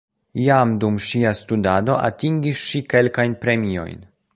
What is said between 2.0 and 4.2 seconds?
atingis ŝi kelkajn premiojn.